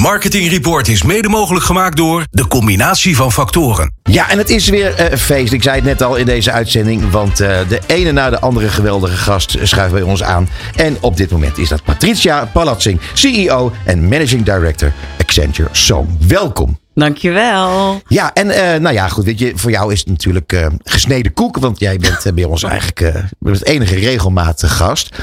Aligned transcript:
Marketing 0.00 0.48
Report 0.48 0.88
is 0.88 1.02
mede 1.02 1.28
mogelijk 1.28 1.64
gemaakt 1.64 1.96
door 1.96 2.26
de 2.30 2.46
combinatie 2.46 3.16
van 3.16 3.32
factoren. 3.32 3.92
Ja, 4.02 4.30
en 4.30 4.38
het 4.38 4.50
is 4.50 4.68
weer 4.68 5.12
uh, 5.12 5.16
feest. 5.18 5.52
Ik 5.52 5.62
zei 5.62 5.76
het 5.76 5.84
net 5.84 6.02
al 6.02 6.16
in 6.16 6.26
deze 6.26 6.52
uitzending. 6.52 7.10
Want 7.10 7.40
uh, 7.40 7.58
de 7.68 7.80
ene 7.86 8.12
na 8.12 8.30
de 8.30 8.40
andere 8.40 8.68
geweldige 8.68 9.16
gast 9.16 9.56
schuift 9.62 9.92
bij 9.92 10.02
ons 10.02 10.22
aan. 10.22 10.48
En 10.76 10.96
op 11.00 11.16
dit 11.16 11.30
moment 11.30 11.58
is 11.58 11.68
dat 11.68 11.84
Patricia 11.84 12.44
Palatzing, 12.52 13.00
CEO 13.14 13.72
en 13.84 14.08
Managing 14.08 14.44
Director 14.44 14.92
Accenture 15.18 15.68
Song. 15.72 16.16
Welkom. 16.28 16.78
Dankjewel. 17.00 18.00
Ja, 18.08 18.32
en 18.34 18.46
uh, 18.46 18.54
nou 18.54 18.94
ja, 18.94 19.08
goed, 19.08 19.24
weet 19.24 19.38
je, 19.38 19.52
voor 19.54 19.70
jou 19.70 19.92
is 19.92 19.98
het 19.98 20.08
natuurlijk 20.08 20.52
uh, 20.52 20.66
gesneden 20.84 21.32
koek, 21.32 21.58
want 21.58 21.78
jij 21.78 21.96
bent 21.96 22.26
uh, 22.26 22.32
bij 22.32 22.44
ons 22.44 22.62
eigenlijk 22.62 23.24
het 23.44 23.64
enige 23.64 23.94
regelmatige 23.94 24.74
gast. 24.74 25.16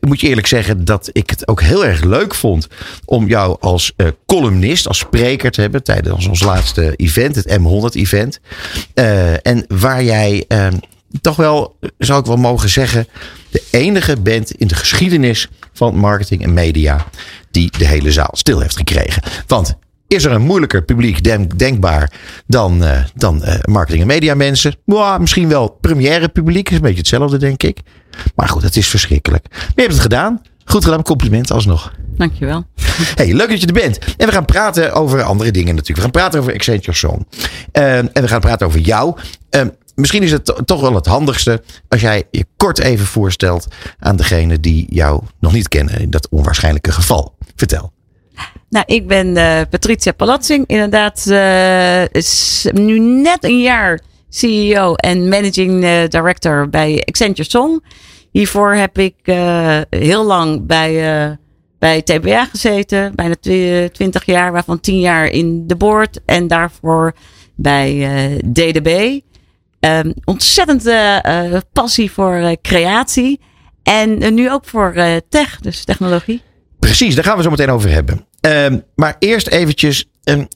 moet 0.00 0.20
je 0.20 0.28
eerlijk 0.28 0.46
zeggen 0.46 0.84
dat 0.84 1.10
ik 1.12 1.30
het 1.30 1.48
ook 1.48 1.62
heel 1.62 1.86
erg 1.86 2.02
leuk 2.02 2.34
vond 2.34 2.68
om 3.04 3.28
jou 3.28 3.56
als 3.60 3.92
columnist, 4.26 4.88
als 4.88 4.98
spreker 4.98 5.50
te 5.50 5.60
hebben 5.60 5.82
tijdens 5.82 6.26
ons 6.26 6.42
laatste 6.42 6.96
event, 6.96 7.34
het 7.34 7.58
M100-event. 7.58 8.40
en 9.42 9.64
waar 9.68 10.04
jij 10.04 10.46
toch 11.20 11.36
wel, 11.36 11.76
zou 11.98 12.20
ik 12.20 12.26
wel 12.26 12.36
mogen 12.36 12.68
zeggen, 12.68 13.06
de 13.50 13.62
enige 13.70 14.20
bent 14.20 14.50
in 14.50 14.66
de 14.66 14.74
geschiedenis 14.74 15.48
van 15.72 15.96
marketing 15.96 16.42
en 16.42 16.54
media 16.54 17.06
die 17.50 17.70
de 17.78 17.86
hele 17.86 18.12
zaal 18.12 18.30
stil 18.32 18.60
heeft 18.60 18.76
gekregen. 18.76 19.22
Want 19.46 19.76
is 20.10 20.24
er 20.24 20.32
een 20.32 20.42
moeilijker 20.42 20.82
publiek 20.82 21.24
denk, 21.24 21.58
denkbaar 21.58 22.12
dan, 22.46 22.82
uh, 22.82 23.04
dan 23.14 23.42
uh, 23.44 23.54
marketing- 23.62 24.02
en 24.02 24.06
media 24.06 24.34
mensen? 24.34 24.74
Wow, 24.84 25.20
misschien 25.20 25.48
wel 25.48 25.68
première 25.80 26.28
publiek. 26.28 26.70
Is 26.70 26.76
een 26.76 26.82
beetje 26.82 26.98
hetzelfde, 26.98 27.36
denk 27.36 27.62
ik. 27.62 27.78
Maar 28.34 28.48
goed, 28.48 28.62
het 28.62 28.76
is 28.76 28.88
verschrikkelijk. 28.88 29.46
Maar 29.50 29.72
je 29.74 29.80
hebt 29.80 29.92
het 29.92 30.00
gedaan. 30.00 30.42
Goed 30.64 30.84
gedaan, 30.84 31.02
compliment 31.02 31.50
alsnog. 31.50 31.92
Dankjewel. 32.16 32.64
Hey, 33.14 33.34
leuk 33.34 33.48
dat 33.48 33.60
je 33.60 33.66
er 33.66 33.72
bent. 33.72 33.98
En 34.16 34.26
we 34.26 34.32
gaan 34.32 34.44
praten 34.44 34.94
over 34.94 35.22
andere 35.22 35.50
dingen 35.50 35.74
natuurlijk. 35.74 35.96
We 35.96 36.02
gaan 36.02 36.10
praten 36.10 36.40
over 36.40 36.54
Accenture 36.54 36.96
Song. 36.96 37.26
Uh, 37.72 37.96
en 37.96 38.10
we 38.12 38.28
gaan 38.28 38.40
praten 38.40 38.66
over 38.66 38.80
jou. 38.80 39.16
misschien 39.94 40.22
is 40.22 40.32
het 40.32 40.62
toch 40.64 40.80
wel 40.80 40.94
het 40.94 41.06
handigste 41.06 41.62
als 41.88 42.00
jij 42.00 42.24
je 42.30 42.44
kort 42.56 42.78
even 42.78 43.06
voorstelt 43.06 43.66
aan 43.98 44.16
degene 44.16 44.60
die 44.60 44.86
jou 44.88 45.22
nog 45.40 45.52
niet 45.52 45.68
kennen 45.68 46.00
in 46.00 46.10
dat 46.10 46.28
onwaarschijnlijke 46.30 46.92
geval. 46.92 47.36
Vertel. 47.56 47.92
Nou, 48.70 48.84
ik 48.86 49.06
ben 49.06 49.26
uh, 49.26 49.60
Patricia 49.70 50.12
Palatzing. 50.12 50.66
Inderdaad, 50.66 51.26
uh, 51.28 52.04
is 52.08 52.66
nu 52.72 52.98
net 52.98 53.44
een 53.44 53.60
jaar 53.60 54.00
CEO 54.28 54.94
en 54.94 55.28
Managing 55.28 55.84
uh, 55.84 56.06
Director 56.08 56.68
bij 56.68 57.02
Accenture 57.04 57.50
Song. 57.50 57.84
Hiervoor 58.30 58.72
heb 58.74 58.98
ik 58.98 59.14
heel 59.90 60.24
lang 60.24 60.66
bij, 60.66 61.38
bij 61.78 62.02
TBA 62.02 62.44
gezeten. 62.44 63.14
Bijna 63.14 63.34
20 63.92 64.24
jaar, 64.24 64.52
waarvan 64.52 64.80
10 64.80 65.00
jaar 65.00 65.26
in 65.26 65.66
de 65.66 65.76
board. 65.76 66.20
En 66.24 66.48
daarvoor 66.48 67.12
bij 67.54 68.08
DDB. 68.52 69.20
Um, 69.80 70.14
ontzettende 70.24 71.62
passie 71.72 72.10
voor 72.10 72.56
creatie. 72.62 73.40
En 73.82 74.34
nu 74.34 74.50
ook 74.50 74.64
voor 74.64 74.94
tech, 75.28 75.60
dus 75.60 75.84
technologie. 75.84 76.42
Precies, 76.78 77.14
daar 77.14 77.24
gaan 77.24 77.36
we 77.36 77.42
zo 77.42 77.50
meteen 77.50 77.70
over 77.70 77.90
hebben. 77.90 78.28
Um, 78.40 78.84
maar 78.94 79.16
eerst 79.18 79.46
eventjes, 79.46 80.04
um, 80.24 80.48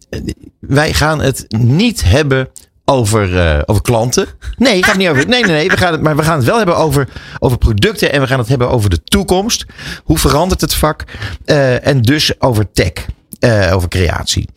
wij 0.60 0.92
gaan 0.92 1.20
het 1.20 1.44
niet 1.58 2.04
hebben 2.04 2.48
over, 2.84 3.32
uh, 3.32 3.60
over 3.66 3.82
klanten. 3.82 4.26
Nee, 4.56 4.84
gaat 4.84 4.96
niet 4.96 5.08
over. 5.08 5.28
Nee, 5.28 5.42
nee, 5.42 5.52
nee. 5.52 5.68
We 5.68 5.76
gaan 5.76 5.92
het, 5.92 6.02
maar 6.02 6.16
we 6.16 6.22
gaan 6.22 6.36
het 6.36 6.46
wel 6.46 6.56
hebben 6.56 6.76
over, 6.76 7.08
over 7.38 7.58
producten 7.58 8.12
en 8.12 8.20
we 8.20 8.26
gaan 8.26 8.38
het 8.38 8.48
hebben 8.48 8.70
over 8.70 8.90
de 8.90 9.04
toekomst. 9.04 9.64
Hoe 10.04 10.18
verandert 10.18 10.60
het 10.60 10.74
vak? 10.74 11.04
Uh, 11.46 11.86
en 11.86 12.02
dus 12.02 12.40
over 12.40 12.70
tech, 12.72 12.92
uh, 13.40 13.70
over 13.74 13.88
creatie. 13.88 14.48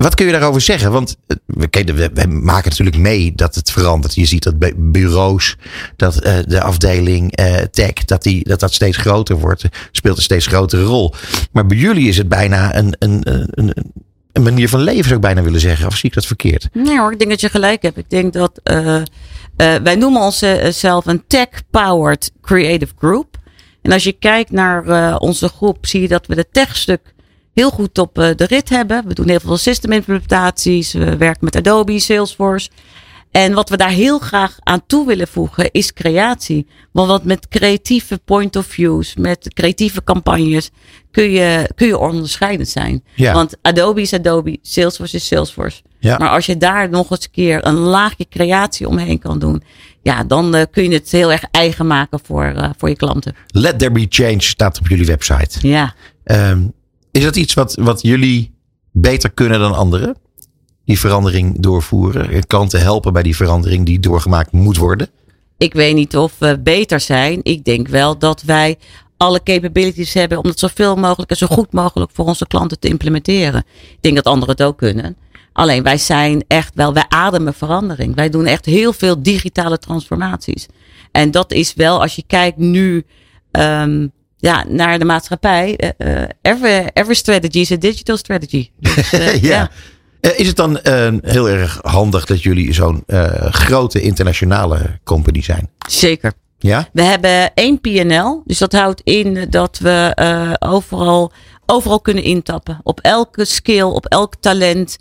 Wat 0.00 0.14
kun 0.14 0.26
je 0.26 0.32
daarover 0.32 0.60
zeggen? 0.60 0.92
Want 0.92 1.16
eh, 1.26 1.36
we, 1.84 2.26
maken 2.26 2.70
natuurlijk 2.70 2.96
mee 2.96 3.32
dat 3.34 3.54
het 3.54 3.70
verandert. 3.70 4.14
Je 4.14 4.24
ziet 4.24 4.42
dat 4.42 4.54
bureaus, 4.76 5.56
dat 5.96 6.26
uh, 6.26 6.38
de 6.46 6.62
afdeling 6.62 7.40
uh, 7.40 7.54
tech, 7.56 7.92
dat, 7.92 8.22
die, 8.22 8.44
dat 8.44 8.60
dat 8.60 8.72
steeds 8.72 8.96
groter 8.96 9.36
wordt. 9.36 9.64
Speelt 9.92 10.16
een 10.16 10.22
steeds 10.22 10.46
grotere 10.46 10.82
rol. 10.82 11.14
Maar 11.52 11.66
bij 11.66 11.76
jullie 11.76 12.08
is 12.08 12.16
het 12.16 12.28
bijna 12.28 12.76
een, 12.76 12.96
een, 12.98 13.20
een, 13.50 13.74
een 14.32 14.42
manier 14.42 14.68
van 14.68 14.80
leven, 14.80 15.04
zou 15.04 15.14
ik 15.14 15.20
bijna 15.20 15.42
willen 15.42 15.60
zeggen. 15.60 15.86
Of 15.86 15.96
zie 15.96 16.08
ik 16.08 16.14
dat 16.14 16.26
verkeerd? 16.26 16.68
Nee 16.72 16.98
hoor, 16.98 17.12
ik 17.12 17.18
denk 17.18 17.30
dat 17.30 17.40
je 17.40 17.48
gelijk 17.48 17.82
hebt. 17.82 17.96
Ik 17.96 18.10
denk 18.10 18.32
dat 18.32 18.60
wij 19.82 19.96
noemen 19.96 20.22
onszelf 20.22 21.06
een 21.06 21.24
tech-powered 21.26 22.32
creative 22.40 22.92
group. 22.98 23.36
En 23.82 23.92
als 23.92 24.04
je 24.04 24.12
kijkt 24.12 24.50
naar 24.50 25.16
onze 25.18 25.48
groep, 25.48 25.86
zie 25.86 26.00
je 26.00 26.08
dat 26.08 26.26
we 26.26 26.34
de 26.34 26.46
tech-stuk 26.52 27.14
heel 27.60 27.70
goed 27.70 27.98
op 27.98 28.18
eh, 28.18 28.30
de 28.36 28.46
rit 28.46 28.68
hebben. 28.68 29.06
We 29.06 29.14
doen 29.14 29.28
heel 29.28 29.40
veel 29.40 29.56
system 29.56 29.92
implementaties. 29.92 30.92
We 30.92 31.16
werken 31.16 31.44
met 31.44 31.56
Adobe, 31.56 31.98
Salesforce. 31.98 32.68
En 33.30 33.52
wat 33.54 33.68
we 33.68 33.76
daar 33.76 33.90
heel 33.90 34.18
graag 34.18 34.56
aan 34.62 34.86
toe 34.86 35.06
willen 35.06 35.28
voegen 35.28 35.70
is 35.70 35.92
creatie. 35.92 36.66
Want 36.92 37.08
wat 37.08 37.24
met 37.24 37.48
creatieve 37.48 38.20
point 38.24 38.56
of 38.56 38.66
views, 38.66 39.16
met 39.16 39.54
creatieve 39.54 40.04
campagnes, 40.04 40.70
kun 41.10 41.30
je, 41.30 41.70
kun 41.74 41.86
je 41.86 41.98
onderscheidend 41.98 42.68
zijn. 42.68 43.04
Ja. 43.14 43.32
Want 43.32 43.56
Adobe 43.62 44.00
is 44.00 44.12
Adobe, 44.12 44.58
Salesforce 44.62 45.16
is 45.16 45.26
Salesforce. 45.26 45.82
Ja. 45.98 46.18
Maar 46.18 46.28
als 46.28 46.46
je 46.46 46.56
daar 46.56 46.88
nog 46.88 47.10
eens 47.10 47.24
een 47.24 47.30
keer 47.30 47.66
een 47.66 47.78
laagje 47.78 48.26
creatie 48.28 48.88
omheen 48.88 49.18
kan 49.18 49.38
doen, 49.38 49.62
ja, 50.02 50.24
dan 50.24 50.56
uh, 50.56 50.62
kun 50.70 50.82
je 50.82 50.92
het 50.92 51.10
heel 51.10 51.32
erg 51.32 51.44
eigen 51.50 51.86
maken 51.86 52.20
voor, 52.22 52.52
uh, 52.56 52.70
voor 52.78 52.88
je 52.88 52.96
klanten. 52.96 53.34
Let 53.46 53.78
there 53.78 53.92
be 53.92 54.06
change 54.08 54.42
staat 54.42 54.78
op 54.78 54.88
jullie 54.88 55.06
website. 55.06 55.68
Ja. 55.68 55.94
Um, 56.24 56.72
is 57.20 57.26
dat 57.26 57.36
iets 57.36 57.54
wat, 57.54 57.74
wat 57.74 58.02
jullie 58.02 58.54
beter 58.90 59.30
kunnen 59.30 59.60
dan 59.60 59.74
anderen? 59.74 60.16
Die 60.84 60.98
verandering 60.98 61.60
doorvoeren? 61.62 62.46
Klanten 62.46 62.80
helpen 62.80 63.12
bij 63.12 63.22
die 63.22 63.36
verandering 63.36 63.86
die 63.86 64.00
doorgemaakt 64.00 64.52
moet 64.52 64.76
worden? 64.76 65.08
Ik 65.58 65.72
weet 65.72 65.94
niet 65.94 66.16
of 66.16 66.32
we 66.38 66.58
beter 66.58 67.00
zijn. 67.00 67.40
Ik 67.42 67.64
denk 67.64 67.88
wel 67.88 68.18
dat 68.18 68.42
wij 68.42 68.78
alle 69.16 69.42
capabilities 69.42 70.14
hebben 70.14 70.38
om 70.38 70.46
het 70.46 70.58
zoveel 70.58 70.96
mogelijk 70.96 71.30
en 71.30 71.36
zo 71.36 71.46
goed 71.46 71.72
mogelijk 71.72 72.10
voor 72.14 72.26
onze 72.26 72.46
klanten 72.46 72.78
te 72.78 72.88
implementeren. 72.88 73.64
Ik 73.90 73.98
denk 74.00 74.16
dat 74.16 74.24
anderen 74.24 74.54
het 74.54 74.62
ook 74.62 74.76
kunnen. 74.78 75.16
Alleen 75.52 75.82
wij 75.82 75.98
zijn 75.98 76.44
echt 76.46 76.74
wel, 76.74 76.92
wij 76.92 77.04
ademen 77.08 77.54
verandering. 77.54 78.14
Wij 78.14 78.30
doen 78.30 78.46
echt 78.46 78.64
heel 78.64 78.92
veel 78.92 79.22
digitale 79.22 79.78
transformaties. 79.78 80.66
En 81.12 81.30
dat 81.30 81.52
is 81.52 81.74
wel, 81.74 82.00
als 82.00 82.16
je 82.16 82.24
kijkt 82.26 82.56
nu 82.56 83.04
um, 83.50 84.12
ja, 84.40 84.64
naar 84.68 84.98
de 84.98 85.04
maatschappij. 85.04 85.92
Uh, 85.98 86.22
every, 86.42 86.90
every 86.92 87.14
strategy 87.14 87.58
is 87.58 87.72
a 87.72 87.76
digital 87.76 88.16
strategy. 88.16 88.70
Dus, 88.80 89.12
uh, 89.12 89.42
ja. 89.42 89.70
ja. 90.20 90.32
Is 90.36 90.46
het 90.46 90.56
dan 90.56 90.78
heel 91.22 91.48
erg 91.48 91.78
handig 91.82 92.26
dat 92.26 92.42
jullie 92.42 92.72
zo'n 92.72 93.04
grote 93.50 94.00
internationale 94.00 94.98
company 95.04 95.42
zijn? 95.42 95.70
Zeker. 95.88 96.32
Ja? 96.58 96.88
We 96.92 97.02
hebben 97.02 97.54
één 97.54 97.80
PNL. 97.80 98.42
Dus 98.44 98.58
dat 98.58 98.72
houdt 98.72 99.00
in 99.04 99.46
dat 99.50 99.78
we 99.78 100.56
overal, 100.58 101.32
overal 101.66 102.00
kunnen 102.00 102.24
intappen. 102.24 102.80
Op 102.82 103.00
elke 103.00 103.44
skill, 103.44 103.82
op 103.82 104.06
elk 104.06 104.34
talent. 104.40 104.98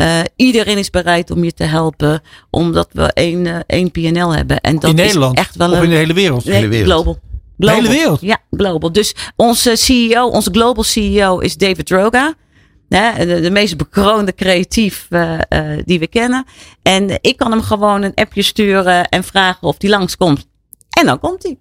Uh, 0.00 0.20
iedereen 0.36 0.78
is 0.78 0.90
bereid 0.90 1.30
om 1.30 1.44
je 1.44 1.52
te 1.52 1.64
helpen, 1.64 2.20
omdat 2.50 2.88
we 2.92 3.12
één, 3.12 3.44
uh, 3.44 3.56
één 3.66 3.90
PNL 3.90 4.34
hebben. 4.34 4.60
En 4.60 4.78
dat 4.78 4.90
in 4.90 4.96
Nederland? 4.96 5.38
Is 5.38 5.44
echt 5.44 5.56
wel 5.56 5.72
of 5.72 5.82
in 5.82 5.90
de 5.90 5.96
hele 5.96 6.12
wereld? 6.12 6.44
Nee, 6.44 6.54
hele 6.54 6.68
wereld. 6.68 6.90
global. 6.90 7.18
Global. 7.58 7.80
De 7.80 7.86
hele 7.86 7.98
wereld? 7.98 8.20
Ja, 8.20 8.38
global. 8.50 8.92
Dus 8.92 9.14
onze 9.36 9.76
CEO, 9.76 10.26
onze 10.26 10.50
global 10.50 10.84
CEO 10.84 11.38
is 11.38 11.56
David 11.56 11.86
Droga. 11.86 12.34
De, 12.88 13.38
de, 13.42 13.50
meest 13.50 13.76
bekroonde 13.76 14.34
creatief 14.34 15.06
uh, 15.10 15.32
uh, 15.48 15.82
die 15.84 15.98
we 15.98 16.06
kennen. 16.06 16.44
En 16.82 17.18
ik 17.20 17.36
kan 17.36 17.50
hem 17.50 17.62
gewoon 17.62 18.02
een 18.02 18.14
appje 18.14 18.42
sturen 18.42 19.08
en 19.08 19.24
vragen 19.24 19.62
of 19.62 19.74
hij 19.78 19.90
langskomt. 19.90 20.46
En 20.90 21.06
dan 21.06 21.18
komt 21.18 21.42
hij. 21.42 21.58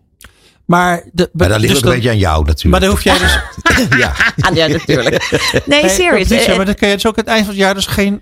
Maar, 0.66 1.04
de, 1.14 1.30
maar 1.34 1.50
dat 1.50 1.60
ligt 1.60 1.74
dus 1.74 1.84
ook 1.84 1.90
een 1.90 1.96
beetje 1.96 2.10
aan 2.10 2.18
jou 2.18 2.46
natuurlijk. 2.46 2.72
Maar 2.72 2.80
dan 2.80 2.90
hoef 2.90 3.04
jij 3.04 3.18
dus... 3.18 3.40
ja. 4.00 4.14
ja, 4.54 4.68
natuurlijk. 4.68 5.30
Nee, 5.66 5.90
serious. 5.90 6.28
Patricia, 6.28 6.56
maar 6.56 6.66
dan 6.66 6.76
kun 6.76 6.88
je 6.88 6.94
dus 6.94 7.06
ook 7.06 7.16
het 7.16 7.28
eind 7.28 7.46
van 7.46 7.54
het 7.54 7.64
jaar 7.64 7.74
dus 7.74 7.86
geen 7.86 8.22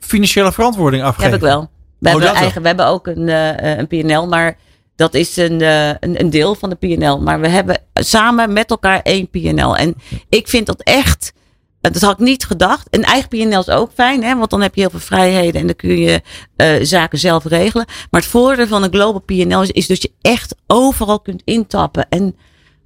financiële 0.00 0.52
verantwoording 0.52 1.02
afgeven. 1.02 1.30
Heb 1.30 1.40
ik 1.40 1.46
wel. 1.46 1.70
We, 1.98 2.08
oh, 2.08 2.12
hebben, 2.12 2.34
eigen, 2.34 2.60
we 2.62 2.66
hebben 2.66 2.86
ook 2.86 3.06
een, 3.06 3.28
uh, 3.28 3.76
een 3.78 3.86
PNL, 3.86 4.26
maar 4.26 4.56
dat 4.98 5.14
is 5.14 5.36
een, 5.36 5.60
uh, 5.60 5.88
een, 5.88 6.20
een, 6.20 6.30
deel 6.30 6.54
van 6.54 6.70
de 6.70 6.76
PNL. 6.76 7.20
Maar 7.20 7.40
we 7.40 7.48
hebben 7.48 7.80
samen 7.94 8.52
met 8.52 8.70
elkaar 8.70 9.00
één 9.02 9.30
PNL. 9.30 9.76
En 9.76 9.94
ik 10.28 10.48
vind 10.48 10.66
dat 10.66 10.82
echt. 10.82 11.32
Dat 11.80 12.00
had 12.00 12.12
ik 12.12 12.18
niet 12.18 12.44
gedacht. 12.44 12.86
Een 12.90 13.04
eigen 13.04 13.28
PNL 13.28 13.58
is 13.58 13.68
ook 13.68 13.90
fijn, 13.94 14.22
hè? 14.22 14.36
want 14.36 14.50
dan 14.50 14.60
heb 14.60 14.74
je 14.74 14.80
heel 14.80 14.90
veel 14.90 14.98
vrijheden 14.98 15.60
en 15.60 15.66
dan 15.66 15.76
kun 15.76 15.98
je 15.98 16.22
uh, 16.56 16.76
zaken 16.82 17.18
zelf 17.18 17.44
regelen. 17.44 17.86
Maar 18.10 18.20
het 18.20 18.30
voordeel 18.30 18.66
van 18.66 18.82
een 18.82 18.92
global 18.92 19.20
PNL 19.20 19.62
is, 19.62 19.70
is 19.70 19.86
dat 19.86 20.02
je 20.02 20.12
echt 20.20 20.54
overal 20.66 21.20
kunt 21.20 21.42
intappen. 21.44 22.06
En 22.08 22.36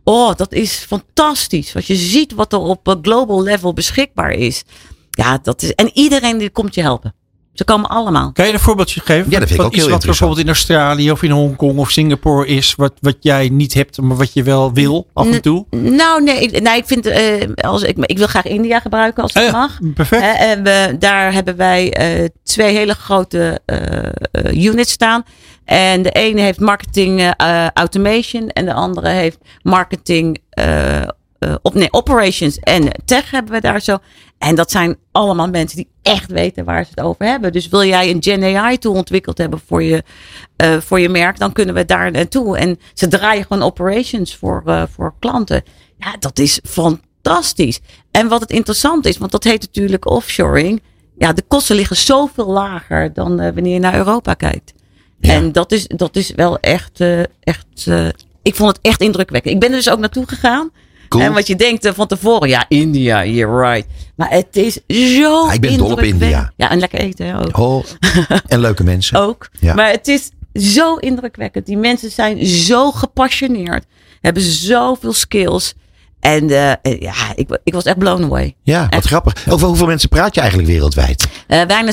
oh, 0.04 0.34
dat 0.34 0.52
is 0.52 0.74
fantastisch. 0.74 1.74
Als 1.74 1.86
je 1.86 1.96
ziet 1.96 2.32
wat 2.32 2.52
er 2.52 2.58
op 2.58 2.98
global 3.02 3.42
level 3.42 3.72
beschikbaar 3.72 4.30
is. 4.30 4.64
Ja, 5.10 5.38
dat 5.42 5.62
is. 5.62 5.74
En 5.74 5.90
iedereen 5.94 6.38
die 6.38 6.50
komt 6.50 6.74
je 6.74 6.80
helpen. 6.80 7.14
Ze 7.52 7.64
komen 7.64 7.90
allemaal. 7.90 8.32
Kan 8.32 8.46
je 8.46 8.52
een 8.52 8.58
voorbeeldje 8.58 9.00
geven? 9.00 9.30
Ja, 9.30 9.38
dat 9.38 9.48
vind 9.48 9.60
ik 9.60 9.66
ook 9.66 9.72
iets 9.72 9.82
heel 9.82 9.92
wat 9.92 10.04
bijvoorbeeld 10.04 10.40
in 10.40 10.46
Australië 10.46 11.10
of 11.10 11.22
in 11.22 11.30
Hongkong 11.30 11.78
of 11.78 11.90
Singapore 11.90 12.46
is, 12.46 12.74
wat, 12.74 12.92
wat 13.00 13.16
jij 13.20 13.48
niet 13.48 13.74
hebt, 13.74 14.00
maar 14.00 14.16
wat 14.16 14.32
je 14.32 14.42
wel 14.42 14.72
wil 14.72 15.06
af 15.12 15.30
en 15.30 15.42
toe? 15.42 15.66
Nou, 15.70 16.22
nee, 16.22 16.40
ik, 16.40 16.62
nee, 16.62 16.76
ik 16.76 16.86
vind, 16.86 17.06
eh, 17.06 17.48
als 17.54 17.82
ik, 17.82 17.96
ik 17.98 18.18
wil 18.18 18.26
graag 18.26 18.44
India 18.44 18.80
gebruiken 18.80 19.22
als 19.22 19.32
het 19.34 19.42
Ah 19.42 19.50
ja, 19.50 19.58
mag. 19.58 19.78
perfect. 19.94 20.22
Hè, 20.22 20.28
en 20.30 20.62
we, 20.62 20.96
daar 20.98 21.32
hebben 21.32 21.56
wij 21.56 21.92
eh, 21.92 22.28
twee 22.42 22.74
hele 22.76 22.94
grote 22.94 23.60
eh, 23.64 24.04
eh, 24.30 24.64
units 24.64 24.92
staan. 24.92 25.24
En 25.64 26.02
de 26.02 26.10
ene 26.10 26.40
heeft 26.40 26.60
marketing 26.60 27.20
eh, 27.36 27.66
automation 27.68 28.48
en 28.48 28.64
de 28.64 28.72
andere 28.74 29.08
heeft 29.08 29.38
marketing 29.62 30.38
eh, 30.50 31.02
eh, 31.02 31.08
op, 31.62 31.74
nee, 31.74 31.92
operations 31.92 32.58
en 32.58 32.88
tech 33.04 33.30
hebben 33.30 33.52
we 33.52 33.60
daar 33.60 33.80
zo. 33.80 33.98
En 34.38 34.54
dat 34.54 34.70
zijn 34.70 34.96
allemaal 35.12 35.48
mensen 35.48 35.76
die 35.76 35.88
echt 36.02 36.30
weten 36.30 36.64
waar 36.64 36.84
ze 36.84 36.90
het 36.94 37.04
over 37.04 37.26
hebben. 37.26 37.52
Dus 37.52 37.68
wil 37.68 37.84
jij 37.84 38.10
een 38.10 38.22
Gen 38.22 38.56
AI 38.56 38.78
tool 38.78 38.94
ontwikkeld 38.94 39.38
hebben 39.38 39.60
voor 39.66 39.82
je, 39.82 40.02
eh, 40.56 40.76
voor 40.76 41.00
je 41.00 41.08
merk, 41.08 41.38
dan 41.38 41.52
kunnen 41.52 41.74
we 41.74 41.84
daar 41.84 42.10
naartoe. 42.10 42.58
En 42.58 42.78
ze 42.94 43.08
draaien 43.08 43.44
gewoon 43.46 43.62
operations 43.62 44.36
voor, 44.36 44.62
eh, 44.66 44.82
voor 44.94 45.14
klanten. 45.18 45.62
Ja, 45.96 46.16
dat 46.18 46.38
is 46.38 46.60
fantastisch. 46.64 47.80
En 48.10 48.28
wat 48.28 48.40
het 48.40 48.50
interessant 48.50 49.06
is, 49.06 49.18
want 49.18 49.30
dat 49.30 49.44
heet 49.44 49.60
natuurlijk 49.60 50.10
offshoring. 50.10 50.82
Ja, 51.18 51.32
de 51.32 51.42
kosten 51.48 51.76
liggen 51.76 51.96
zoveel 51.96 52.46
lager 52.46 53.12
dan 53.12 53.40
eh, 53.40 53.54
wanneer 53.54 53.72
je 53.72 53.80
naar 53.80 53.94
Europa 53.94 54.34
kijkt. 54.34 54.72
Ja. 55.20 55.32
En 55.32 55.52
dat 55.52 55.72
is, 55.72 55.86
dat 55.86 56.16
is 56.16 56.30
wel 56.30 56.58
echt, 56.58 57.00
eh, 57.00 57.20
echt 57.40 57.66
eh, 57.86 58.08
ik 58.42 58.54
vond 58.54 58.76
het 58.76 58.78
echt 58.82 59.00
indrukwekkend. 59.00 59.54
Ik 59.54 59.60
ben 59.60 59.70
er 59.70 59.76
dus 59.76 59.90
ook 59.90 59.98
naartoe 59.98 60.28
gegaan. 60.28 60.70
Cool. 61.12 61.24
En 61.24 61.32
wat 61.32 61.46
je 61.46 61.56
denkt 61.56 61.84
eh, 61.84 61.92
van 61.92 62.06
tevoren, 62.06 62.48
ja, 62.48 62.64
India, 62.68 63.24
you're 63.24 63.70
right. 63.72 63.88
Maar 64.14 64.30
het 64.30 64.56
is 64.56 64.78
zo 65.18 65.46
Ah, 65.46 65.54
ik 65.54 65.60
ben 65.60 65.76
dol 65.76 65.90
op. 65.90 66.00
India. 66.00 66.52
Ja, 66.56 66.70
en 66.70 66.78
lekker 66.78 66.98
eten 66.98 67.26
hè, 67.26 67.38
ook. 67.38 67.58
Oh, 67.58 67.84
en 68.46 68.60
leuke 68.60 68.84
mensen. 68.84 69.18
ook. 69.26 69.48
Ja. 69.60 69.74
Maar 69.74 69.90
het 69.90 70.08
is 70.08 70.30
zo 70.54 70.94
indrukwekkend. 70.94 71.66
Die 71.66 71.76
mensen 71.76 72.10
zijn 72.10 72.46
zo 72.46 72.92
gepassioneerd. 72.92 73.84
Hebben 74.20 74.42
zoveel 74.42 75.12
skills. 75.12 75.74
En 76.22 76.50
eh, 76.50 76.70
eh, 76.70 77.00
ja, 77.00 77.12
ik, 77.34 77.60
ik 77.64 77.72
was 77.74 77.84
echt 77.84 77.98
blown 77.98 78.22
away. 78.24 78.54
Ja, 78.62 78.82
wat 78.82 78.92
Echt. 78.92 79.06
grappig. 79.06 79.34
Over 79.48 79.66
hoeveel 79.66 79.86
mensen 79.86 80.08
praat 80.08 80.34
je 80.34 80.40
eigenlijk 80.40 80.70
wereldwijd? 80.70 81.28
Eh 81.46 81.64
bijna 81.66 81.92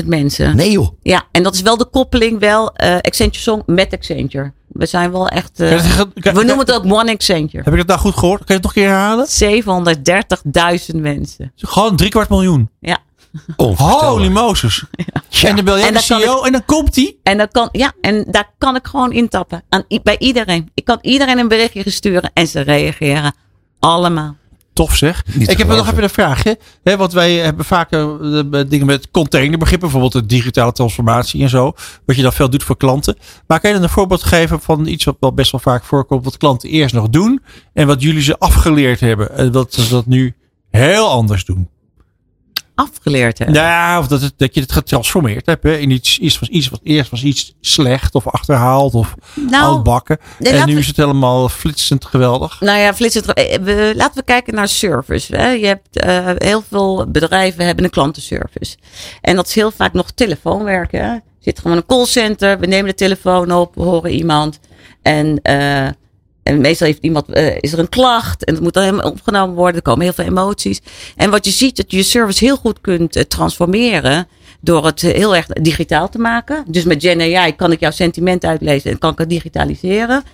730.000 0.00 0.06
mensen. 0.06 0.56
Nee 0.56 0.70
joh. 0.70 0.88
Ja, 1.02 1.24
en 1.32 1.42
dat 1.42 1.54
is 1.54 1.60
wel 1.62 1.76
de 1.76 1.84
koppeling 1.84 2.38
wel 2.40 2.72
eh 2.74 2.96
Accenture 3.00 3.42
Song 3.42 3.62
met 3.66 3.92
Accenture. 3.92 4.52
We 4.68 4.86
zijn 4.86 5.10
wel 5.12 5.28
echt... 5.28 5.60
eh, 5.60 5.68
Kan 5.68 5.76
je 5.76 5.82
het- 5.82 6.08
kan- 6.20 6.34
we 6.34 6.44
noemen 6.44 6.66
het 6.66 6.72
ook 6.72 6.84
One 6.84 7.12
Accenture. 7.12 7.62
Heb 7.64 7.72
ik 7.72 7.78
het 7.78 7.88
nou 7.88 8.00
goed 8.00 8.14
gehoord? 8.16 8.44
Kan 8.44 8.56
je 8.56 8.62
het 8.62 8.62
nog 8.62 8.76
een 8.76 8.82
keer 8.82 8.90
herhalen? 8.90 9.26
730.000 10.94 11.00
mensen. 11.00 11.52
Gewoon 11.56 11.96
drie 11.96 12.10
kwart 12.10 12.28
miljoen. 12.28 12.70
Ja. 12.80 12.98
Holy 13.56 14.28
Moses. 14.28 14.84
Ja. 15.12 15.17
En 15.42 15.56
dan 15.56 15.64
bel 15.64 15.78
jij 15.78 15.86
En 15.88 15.94
de 15.94 16.04
dan 16.08 16.20
CEO 16.20 16.42
en 16.42 16.52
dan 16.52 16.64
komt 16.64 16.94
die. 16.94 17.20
En, 17.22 17.38
dat 17.38 17.50
kan, 17.52 17.68
ja, 17.72 17.92
en 18.00 18.24
daar 18.30 18.50
kan 18.58 18.76
ik 18.76 18.86
gewoon 18.86 19.12
intappen. 19.12 19.62
Aan, 19.68 19.84
bij 20.02 20.18
iedereen. 20.18 20.70
Ik 20.74 20.84
kan 20.84 20.98
iedereen 21.00 21.38
een 21.38 21.48
berichtje 21.48 21.90
sturen 21.90 22.30
en 22.34 22.46
ze 22.46 22.60
reageren 22.60 23.34
allemaal. 23.78 24.36
Tof 24.72 24.96
zeg. 24.96 25.24
Niet 25.34 25.50
ik 25.50 25.58
heb 25.58 25.68
nog 25.68 25.90
even 25.90 26.02
een 26.02 26.10
vraagje. 26.10 26.58
Hè, 26.82 26.96
want 26.96 27.12
wij 27.12 27.34
hebben 27.34 27.64
vaak 27.64 27.90
eh, 27.92 28.14
de- 28.20 28.66
dingen 28.68 28.86
met 28.86 29.10
containerbegrippen. 29.10 29.90
Bijvoorbeeld 29.90 30.22
de 30.22 30.34
digitale 30.34 30.72
transformatie 30.72 31.42
en 31.42 31.48
zo. 31.48 31.72
Wat 32.04 32.16
je 32.16 32.22
dan 32.22 32.32
veel 32.32 32.50
doet 32.50 32.62
voor 32.62 32.76
klanten. 32.76 33.16
Maar 33.46 33.60
kan 33.60 33.70
je 33.70 33.76
dan 33.76 33.84
een 33.84 33.92
voorbeeld 33.92 34.22
geven 34.22 34.60
van 34.60 34.86
iets 34.86 35.04
wat 35.04 35.16
wel 35.20 35.32
best 35.32 35.50
wel 35.50 35.60
vaak 35.60 35.84
voorkomt. 35.84 36.24
Wat 36.24 36.36
klanten 36.36 36.68
eerst 36.68 36.94
nog 36.94 37.08
doen. 37.08 37.42
En 37.72 37.86
wat 37.86 38.02
jullie 38.02 38.22
ze 38.22 38.38
afgeleerd 38.38 39.00
hebben. 39.00 39.36
En 39.36 39.52
dat 39.52 39.74
ze 39.74 39.88
dat 39.88 40.06
nu 40.06 40.34
heel 40.70 41.08
anders 41.08 41.44
doen. 41.44 41.68
Afgeleerd 42.78 43.38
hebben. 43.38 43.56
Nou 43.56 43.68
ja, 43.68 43.98
of 43.98 44.06
dat, 44.06 44.20
het, 44.20 44.32
dat 44.36 44.54
je 44.54 44.60
het 44.60 44.72
getransformeerd 44.72 45.46
hebt. 45.46 45.62
Hè, 45.62 45.76
in 45.76 45.90
iets, 45.90 46.18
iets, 46.18 46.38
was, 46.38 46.48
iets 46.48 46.68
wat 46.68 46.80
eerst 46.82 47.10
was 47.10 47.22
iets 47.22 47.54
slecht 47.60 48.14
of 48.14 48.26
achterhaald 48.26 48.94
of 48.94 49.14
nou, 49.34 49.64
oudbakken. 49.64 50.18
nee, 50.38 50.52
en 50.52 50.66
nu 50.66 50.74
we- 50.74 50.80
is 50.80 50.86
het 50.86 50.96
helemaal 50.96 51.48
flitsend 51.48 52.04
geweldig. 52.04 52.60
nou 52.60 52.78
ja, 52.78 52.94
flitsend. 52.94 53.32
eh, 53.32 53.58
we- 53.58 53.92
Laten 53.96 54.14
we 54.18 54.22
kijken 54.24 54.54
naar 54.54 54.68
service. 54.68 55.36
Hè. 55.36 55.48
Je 55.50 55.66
hebt 55.66 55.98
eh, 56.00 56.30
heel 56.36 56.62
veel 56.68 57.06
bedrijven 57.10 57.66
hebben 57.66 57.84
een 57.84 57.90
klantenservice. 57.90 58.76
En 59.20 59.36
dat 59.36 59.46
is 59.46 59.54
heel 59.54 59.70
vaak 59.70 59.92
nog 59.92 60.10
telefoonwerken. 60.10 61.00
Er 61.00 61.22
zit 61.40 61.58
gewoon 61.60 61.76
een 61.76 61.86
callcenter. 61.86 62.58
We 62.58 62.66
nemen 62.66 62.90
de 62.90 62.96
telefoon 62.96 63.52
op, 63.52 63.74
we 63.74 63.82
horen 63.82 64.10
iemand. 64.10 64.58
En, 65.02 65.40
eh, 65.42 65.86
en 66.48 66.60
meestal 66.60 66.86
heeft 66.86 67.02
iemand, 67.02 67.28
eh, 67.28 67.56
is 67.60 67.72
er 67.72 67.78
een 67.78 67.88
klacht. 67.88 68.44
En 68.44 68.54
het 68.54 68.62
moet 68.62 68.72
dan 68.72 68.82
helemaal 68.82 69.10
opgenomen 69.10 69.54
worden. 69.54 69.76
Er 69.76 69.82
komen 69.82 70.02
heel 70.02 70.12
veel 70.12 70.24
emoties. 70.24 70.80
En 71.16 71.30
wat 71.30 71.44
je 71.44 71.50
ziet, 71.50 71.76
dat 71.76 71.90
je 71.90 71.96
je 71.96 72.02
service 72.02 72.44
heel 72.44 72.56
goed 72.56 72.80
kunt 72.80 73.16
eh, 73.16 73.22
transformeren. 73.22 74.28
Door 74.60 74.86
het 74.86 75.02
eh, 75.02 75.14
heel 75.14 75.36
erg 75.36 75.46
digitaal 75.46 76.08
te 76.08 76.18
maken. 76.18 76.64
Dus 76.66 76.84
met 76.84 77.02
Gen 77.02 77.56
kan 77.56 77.72
ik 77.72 77.80
jouw 77.80 77.90
sentiment 77.90 78.44
uitlezen 78.44 78.90
en 78.90 78.98
kan 78.98 79.12
ik 79.12 79.18
het 79.18 79.30
digitaliseren. 79.30 80.24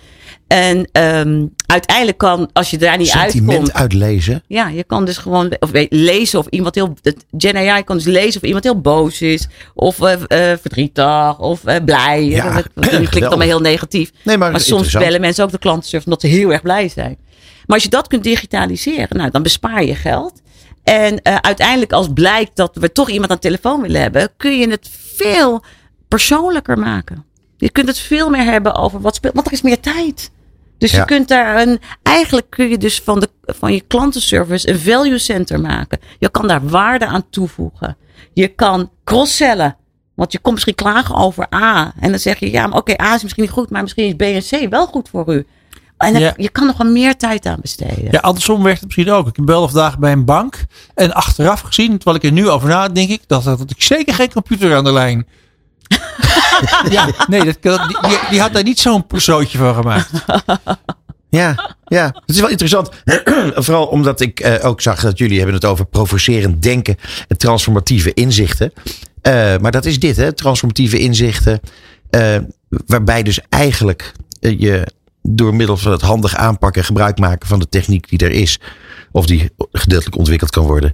En 0.47 0.89
ehm, 0.91 1.45
uiteindelijk 1.65 2.17
kan, 2.17 2.49
als 2.53 2.69
je 2.69 2.77
daar 2.77 2.97
niet 2.97 3.07
Sentiment 3.07 3.49
uitkomt. 3.49 3.73
uitlezen. 3.73 4.43
Ja, 4.47 4.67
je 4.67 4.83
kan 4.83 5.05
dus 5.05 5.17
gewoon 5.17 5.55
of 5.59 5.71
weet, 5.71 5.91
lezen 5.93 6.39
of 6.39 6.47
iemand 6.49 6.75
heel. 6.75 6.93
Gen 7.37 7.55
AI 7.55 7.83
kan 7.83 7.95
dus 7.95 8.05
lezen 8.05 8.41
of 8.41 8.47
iemand 8.47 8.63
heel 8.63 8.81
boos 8.81 9.21
is. 9.21 9.47
Of 9.73 10.01
eh, 10.01 10.13
eh, 10.13 10.59
verdrietig. 10.61 11.39
Of 11.39 11.65
eh, 11.65 11.83
blij. 11.85 12.25
Ja, 12.25 12.53
dat, 12.53 12.67
dat 12.73 12.89
klinkt 13.09 13.23
allemaal 13.23 13.47
heel 13.47 13.59
negatief. 13.59 14.11
Nee, 14.23 14.37
maar, 14.37 14.51
Maar 14.51 14.61
soms 14.61 14.91
bellen 14.91 15.21
mensen 15.21 15.43
ook 15.43 15.51
de 15.51 15.57
klantenservice 15.57 16.11
omdat 16.11 16.29
ze 16.29 16.37
heel 16.37 16.51
erg 16.51 16.61
blij 16.61 16.89
zijn. 16.89 17.17
Maar 17.65 17.75
als 17.75 17.83
je 17.83 17.89
dat 17.89 18.07
kunt 18.07 18.23
digitaliseren, 18.23 19.17
nou, 19.17 19.31
dan 19.31 19.43
bespaar 19.43 19.83
je 19.83 19.95
geld. 19.95 20.41
En 20.85 21.21
eh, 21.21 21.35
uiteindelijk, 21.35 21.91
als 21.91 22.07
blijkt 22.13 22.55
dat 22.55 22.75
we 22.75 22.91
toch 22.91 23.09
iemand 23.09 23.29
aan 23.29 23.35
de 23.41 23.47
telefoon 23.47 23.81
willen 23.81 24.01
hebben, 24.01 24.29
kun 24.37 24.57
je 24.59 24.69
het 24.69 24.89
veel 25.15 25.63
persoonlijker 26.07 26.79
maken. 26.79 27.25
Je 27.57 27.69
kunt 27.69 27.87
het 27.87 27.99
veel 27.99 28.29
meer 28.29 28.43
hebben 28.43 28.75
over 28.75 29.01
wat 29.01 29.15
speelt, 29.15 29.33
want 29.33 29.47
er 29.47 29.53
is 29.53 29.61
meer 29.61 29.79
tijd. 29.79 30.31
Dus 30.77 30.91
Ja. 30.91 30.99
je 30.99 31.05
kunt 31.05 31.27
daar 31.27 31.61
een, 31.61 31.79
eigenlijk 32.03 32.49
kun 32.49 32.69
je 32.69 32.77
dus 32.77 32.99
van, 33.03 33.19
de, 33.19 33.29
van 33.45 33.73
je 33.73 33.81
klantenservice 33.81 34.69
een 34.69 34.79
value 34.79 35.17
center 35.17 35.59
maken. 35.59 35.99
Je 36.19 36.29
kan 36.29 36.47
daar 36.47 36.67
waarde 36.67 37.05
aan 37.05 37.29
toevoegen. 37.29 37.97
Je 38.33 38.47
kan 38.47 38.89
cross-sellen. 39.03 39.75
Want 40.15 40.31
je 40.31 40.39
komt 40.39 40.53
misschien 40.53 40.75
klagen 40.75 41.15
over 41.15 41.47
A. 41.53 41.93
En 41.99 42.09
dan 42.09 42.19
zeg 42.19 42.39
je, 42.39 42.51
ja, 42.51 42.67
maar 42.67 42.77
oké, 42.77 43.01
A 43.01 43.13
is 43.15 43.21
misschien 43.21 43.43
niet 43.43 43.51
goed, 43.53 43.69
maar 43.69 43.81
misschien 43.81 44.05
is 44.05 44.13
B 44.15 44.21
en 44.21 44.65
C 44.65 44.69
wel 44.69 44.85
goed 44.87 45.09
voor 45.09 45.33
u. 45.33 45.45
En 45.97 46.13
dan- 46.13 46.21
Ja. 46.21 46.33
je 46.37 46.49
kan 46.49 46.65
nog 46.65 46.77
wel 46.77 46.91
meer 46.91 47.17
tijd 47.17 47.45
aan 47.45 47.57
besteden. 47.61 48.07
Ja, 48.11 48.19
andersom 48.19 48.63
werkt 48.63 48.79
het 48.79 48.85
misschien 48.95 49.11
ook. 49.13 49.27
Ik 49.37 49.49
of 49.49 49.71
dagen 49.71 49.99
bij 49.99 50.11
een 50.11 50.25
bank. 50.25 50.65
En 50.95 51.13
achteraf 51.13 51.59
gezien, 51.61 51.95
terwijl 51.97 52.15
ik 52.17 52.23
er 52.23 52.31
nu 52.31 52.49
over 52.49 52.69
na 52.69 52.87
denk 52.89 53.09
ik, 53.09 53.21
dat 53.27 53.43
had 53.43 53.69
ik 53.69 53.81
zeker 53.81 54.13
geen 54.13 54.31
computer 54.31 54.75
aan 54.75 54.83
de 54.83 54.91
lijn. 54.93 55.27
ja, 56.89 57.09
nee, 57.27 57.43
dat, 57.43 57.61
die, 57.61 58.17
die, 58.29 58.41
had 58.41 58.53
daar 58.53 58.63
niet 58.63 58.79
zo'n 58.79 59.05
zootje 59.07 59.57
van 59.57 59.75
gemaakt. 59.75 60.09
Ja, 61.29 61.75
ja, 61.85 62.05
het 62.05 62.35
is 62.35 62.39
wel 62.39 62.49
interessant. 62.49 62.89
Vooral 63.65 63.85
omdat 63.85 64.21
ik 64.21 64.39
eh, 64.39 64.65
ook 64.65 64.81
zag 64.81 65.01
dat 65.01 65.17
jullie 65.17 65.37
hebben 65.37 65.55
het 65.55 65.65
over 65.65 65.85
provocerend 65.85 66.61
denken 66.61 66.97
en 67.27 67.37
transformatieve 67.37 68.13
inzichten. 68.13 68.73
Eh, 69.21 69.57
maar 69.57 69.71
dat 69.71 69.85
is 69.85 69.99
dit, 69.99 70.15
hè? 70.15 70.33
Transformatieve 70.33 70.97
inzichten. 70.97 71.59
eh, 72.09 72.37
waarbij 72.85 73.23
dus 73.23 73.39
eigenlijk 73.49 74.11
je 74.39 74.87
door 75.21 75.55
middel 75.55 75.77
van 75.77 75.91
het 75.91 76.01
handig 76.01 76.35
aanpakken 76.35 76.81
en 76.81 76.87
gebruik 76.87 77.19
maken 77.19 77.47
van 77.47 77.59
de 77.59 77.69
techniek 77.69 78.09
die 78.09 78.19
er 78.19 78.31
is. 78.31 78.59
Of 79.15 79.25
die 79.25 79.49
gedeeltelijk 79.71 80.17
ontwikkeld 80.17 80.49
kan 80.51 80.65
worden. 80.65 80.93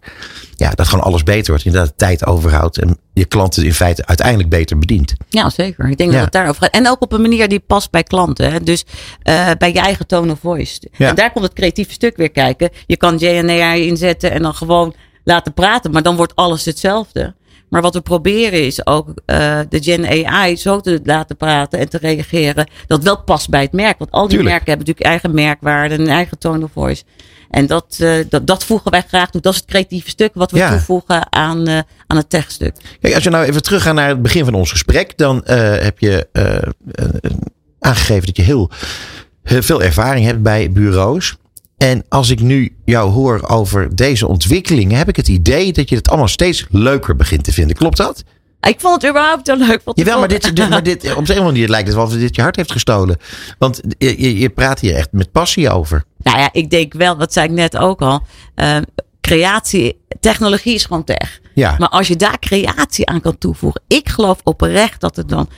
Ja, 0.56 0.70
dat 0.70 0.88
gewoon 0.88 1.04
alles 1.04 1.24
beter 1.24 1.52
wordt. 1.52 1.66
Inderdaad, 1.66 1.94
tijd 1.98 2.26
overhoudt. 2.26 2.78
En 2.78 2.98
je 3.14 3.26
klanten 3.26 3.66
in 3.66 3.74
feite 3.74 4.06
uiteindelijk 4.06 4.50
beter 4.50 4.78
bedient. 4.78 5.14
Ja, 5.30 5.50
zeker. 5.50 5.90
Ik 5.90 5.98
denk 5.98 6.10
Ja. 6.10 6.16
dat 6.16 6.24
het 6.26 6.34
daarover 6.34 6.62
gaat. 6.64 6.74
En 6.74 6.90
ook 6.90 7.02
op 7.02 7.12
een 7.12 7.22
manier 7.22 7.48
die 7.48 7.60
past 7.60 7.92
bij 7.92 8.04
klanten. 8.04 8.52
Hè. 8.52 8.64
Dus 8.64 8.86
eh, 9.24 9.50
bij 9.58 9.74
je 9.74 9.80
eigen 9.80 10.08
tone 10.08 10.32
of 10.32 10.40
voice. 10.40 10.82
Ja. 10.98 11.10
En 11.10 11.16
daar 11.16 11.32
komt 11.32 11.46
het 11.46 11.54
creatieve 11.54 11.92
stuk 11.94 12.18
weer 12.18 12.32
kijken. 12.32 12.70
Je 12.86 12.98
kan 12.98 13.18
JNAI 13.18 13.88
inzetten 13.88 14.32
en 14.32 14.42
dan 14.42 14.54
gewoon 14.54 14.94
laten 15.24 15.54
praten. 15.54 15.92
Maar 15.92 16.04
dan 16.04 16.16
wordt 16.16 16.36
alles 16.36 16.66
hetzelfde. 16.66 17.34
Maar 17.72 17.82
wat 17.82 17.94
we 17.94 18.02
proberen 18.02 18.66
is 18.66 18.86
ook 18.86 19.08
eh, 19.26 19.60
de 19.70 19.84
Gen 19.84 20.28
AI 20.28 20.58
zo 20.58 20.80
te 20.80 21.00
laten 21.04 21.38
praten 21.38 21.80
en 21.80 21.90
te 21.90 21.98
reageren. 21.98 22.70
Dat 22.88 23.04
wel 23.04 23.24
past 23.24 23.50
bij 23.50 23.62
het 23.62 23.72
merk. 23.72 23.98
Want 23.98 24.12
al 24.12 24.28
die 24.28 24.30
Tuurlijk. 24.30 24.50
merken 24.50 24.68
hebben 24.68 24.88
natuurlijk 24.88 25.24
eigen 25.24 25.34
merkwaarde 25.46 25.96
en 25.96 26.02
een 26.02 26.08
eigen 26.08 26.38
tone 26.38 26.64
of 26.64 26.72
voice. 26.72 27.04
En 27.50 27.66
dat, 27.68 27.98
eh, 28.00 28.14
dat, 28.30 28.48
dat 28.48 28.64
voegen 28.66 28.92
wij 28.92 29.04
graag 29.08 29.30
toe. 29.30 29.42
Dat 29.42 29.54
is 29.54 29.60
het 29.60 29.70
creatieve 29.70 30.10
stuk 30.10 30.32
wat 30.34 30.52
we 30.52 30.58
Ja. 30.58 30.70
toevoegen 30.70 31.32
aan, 31.34 31.68
eh, 31.68 31.80
aan 32.08 32.18
het 32.18 32.30
techstuk. 32.30 32.76
Kijk, 33.02 33.14
als 33.16 33.24
we 33.24 33.30
nou 33.30 33.46
even 33.46 33.64
teruggaan 33.64 33.96
naar 33.96 34.10
het 34.10 34.22
begin 34.22 34.46
van 34.46 34.54
ons 34.54 34.72
gesprek, 34.72 35.18
dan 35.18 35.42
heb 35.46 36.00
je 36.00 36.28
aangegeven 37.80 38.26
dat 38.26 38.36
je 38.38 38.44
heel, 38.44 38.70
heel 39.44 39.62
veel 39.62 39.84
ervaring 39.84 40.26
hebt 40.26 40.42
bij 40.42 40.72
bureaus. 40.72 41.36
En 41.82 42.04
als 42.10 42.30
ik 42.30 42.40
nu 42.42 42.76
jou 42.86 43.10
hoor 43.12 43.48
over 43.50 43.96
deze 43.96 44.28
ontwikkelingen, 44.28 44.98
heb 44.98 45.08
ik 45.10 45.16
het 45.16 45.28
idee 45.28 45.74
dat 45.74 45.90
je 45.90 45.96
het 45.96 46.10
allemaal 46.10 46.28
steeds 46.28 46.66
leuker 46.70 47.16
begint 47.16 47.44
te 47.44 47.52
vinden. 47.54 47.76
Klopt 47.76 47.98
dat? 47.98 48.24
Ik 48.62 48.80
vond 48.80 49.02
het 49.02 49.12
überhaupt 49.12 49.48
zo 49.48 49.56
leuk. 49.56 49.82
Jawel, 49.94 50.20
maar 50.20 50.28
dit, 50.28 50.56
dit- 50.56 50.70
maar 50.70 50.84
dit, 50.84 50.98
op 51.04 51.04
een 51.10 51.12
of 51.12 51.18
andere 51.30 51.42
manier 51.42 51.68
lijkt 51.68 51.88
het 51.88 51.96
wel 51.96 52.06
of 52.06 52.14
dit 52.14 52.36
je 52.36 52.42
hart 52.42 52.56
heeft 52.56 52.72
gestolen. 52.72 53.18
Want 53.58 53.82
je, 53.98 54.40
je, 54.40 54.50
praat 54.50 54.80
hier 54.80 54.96
echt 54.96 55.12
met 55.12 55.32
passie 55.32 55.70
over. 55.70 56.04
Nou 56.18 56.38
ja, 56.40 56.50
ik 56.52 56.70
denk 56.70 56.94
wel, 56.94 57.18
dat 57.18 57.34
zei 57.34 57.46
ik 57.48 57.52
net 57.52 57.78
ook 57.78 58.02
al. 58.02 58.22
eh, 58.56 58.78
creatie, 59.22 59.98
technologie 60.20 60.74
is 60.74 60.86
gewoon 60.86 61.04
tech. 61.04 61.40
Ja. 61.54 61.76
Maar 61.78 61.90
als 61.90 62.08
je 62.08 62.16
daar 62.16 62.40
creatie 62.40 63.08
aan 63.10 63.22
kan 63.22 63.38
toevoegen, 63.38 63.82
ik 63.88 64.10
geloof 64.10 64.40
oprecht 64.44 65.02
dat 65.02 65.18
er 65.18 65.28
dan 65.28 65.50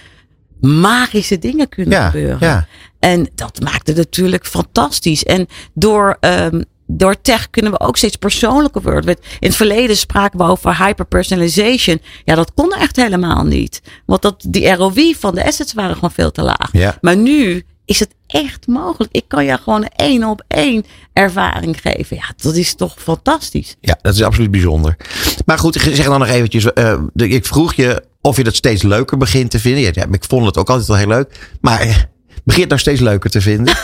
magische 0.62 1.39
dingen 1.39 1.69
kunnen 1.69 1.98
Ja, 2.00 2.10
gebeuren. 2.10 2.38
ja. 2.48 2.67
En 3.00 3.29
dat 3.36 3.60
maakt 3.62 3.88
het 3.88 3.98
natuurlijk 3.98 4.45
fantastisch. 4.45 5.24
En 5.24 5.48
door, 5.74 6.17
ehm, 6.19 6.62
door 6.88 7.22
tech 7.22 7.50
kunnen 7.50 7.72
we 7.72 7.79
ook 7.79 7.98
steeds 7.98 8.15
persoonlijker 8.15 8.81
worden. 8.81 9.15
In 9.39 9.48
het 9.48 9.55
verleden 9.55 9.98
spraken 9.98 10.38
we 10.39 10.45
over 10.45 10.77
hyperpersonalization. 10.86 12.01
Ja, 12.25 12.36
dat 12.36 12.51
kon 12.53 12.72
echt 12.74 12.95
helemaal 12.95 13.43
niet. 13.43 13.81
Want 14.05 14.22
dat, 14.22 14.45
die 14.48 14.74
ROI 14.75 15.15
van 15.19 15.36
de 15.36 15.45
assets 15.45 15.74
waren 15.74 15.93
gewoon 15.95 16.12
veel 16.12 16.31
te 16.31 16.41
laag. 16.41 16.69
Ja. 16.72 16.98
Maar 17.01 17.17
nu 17.17 17.63
is 17.86 18.00
het 18.00 18.15
echt 18.27 18.67
mogelijk. 18.67 19.12
Ik 19.12 19.24
kan 19.27 19.45
je 19.45 19.57
gewoon 19.57 19.81
een 19.83 19.89
één 19.95 20.24
op 20.24 20.43
één 20.48 20.86
ervaring 21.13 21.77
geven. 21.81 22.15
Ja, 22.17 22.33
dat 22.38 22.55
is 22.55 22.75
toch 22.75 22.95
fantastisch. 22.98 23.75
Ja, 23.81 23.98
dat 24.01 24.13
is 24.13 24.24
absoluut 24.24 24.51
bijzonder. 24.51 24.95
Maar 25.45 25.57
goed, 25.60 25.74
zeg 25.75 26.05
dan 26.05 26.19
nog 26.19 26.27
eventjes. 26.27 26.74
eh, 26.74 27.00
ik 27.15 27.45
vroeg 27.45 27.74
je 27.74 28.03
of 28.25 28.37
je 28.37 28.43
dat 28.43 28.55
steeds 28.55 28.81
leuker 28.81 29.17
begint 29.17 29.51
te 29.51 29.59
vinden. 29.59 29.81
Ja, 29.93 30.05
ik 30.11 30.23
vond 30.23 30.45
het 30.45 30.57
ook 30.57 30.69
altijd 30.69 30.87
wel 30.87 30.97
heel 30.97 31.07
leuk. 31.07 31.49
Maar 31.61 31.79
eh, 31.79 31.95
begint 32.43 32.67
nou 32.67 32.79
steeds 32.79 32.99
leuker 32.99 33.29
te 33.29 33.41
vinden? 33.41 33.75